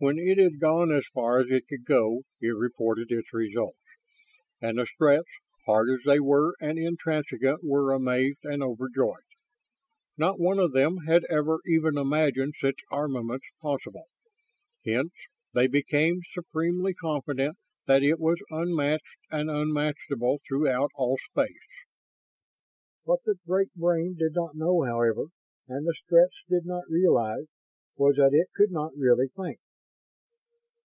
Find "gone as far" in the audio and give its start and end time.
0.60-1.40